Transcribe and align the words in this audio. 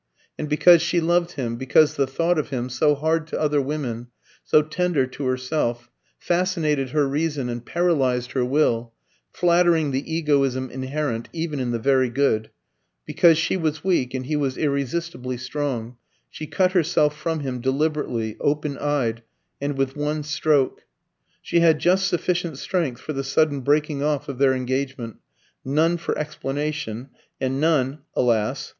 And 0.35 0.49
because 0.49 0.81
she 0.81 0.99
loved 0.99 1.33
him, 1.33 1.57
because 1.57 1.95
the 1.95 2.07
thought 2.07 2.39
of 2.39 2.49
him, 2.49 2.69
so 2.69 2.95
hard 2.95 3.27
to 3.27 3.39
other 3.39 3.61
women, 3.61 4.07
so 4.43 4.63
tender 4.63 5.05
to 5.05 5.25
herself, 5.27 5.91
fascinated 6.17 6.89
her 6.89 7.07
reason 7.07 7.49
and 7.49 7.63
paralysed 7.63 8.31
her 8.31 8.43
will 8.43 8.93
flattering 9.31 9.91
the 9.91 10.11
egoism 10.11 10.71
inherent 10.71 11.29
even 11.33 11.59
in 11.59 11.69
the 11.69 11.77
very 11.77 12.09
good 12.09 12.49
because 13.05 13.37
she 13.37 13.55
was 13.55 13.83
weak 13.83 14.15
and 14.15 14.25
he 14.25 14.35
was 14.35 14.57
irresistibly 14.57 15.37
strong, 15.37 15.97
she 16.31 16.47
cut 16.47 16.71
herself 16.71 17.15
from 17.15 17.41
him 17.41 17.61
deliberately, 17.61 18.37
open 18.39 18.79
eyed, 18.79 19.21
and 19.61 19.77
with 19.77 19.95
one 19.95 20.23
stroke. 20.23 20.81
She 21.43 21.59
had 21.59 21.77
just 21.77 22.07
sufficient 22.07 22.57
strength 22.57 22.99
for 22.99 23.13
the 23.13 23.23
sudden 23.23 23.61
breaking 23.61 24.01
off 24.01 24.27
of 24.27 24.39
their 24.39 24.55
engagement, 24.55 25.17
none 25.63 25.97
for 25.97 26.17
explanation, 26.17 27.09
and 27.39 27.61
none, 27.61 27.99
alas! 28.15 28.69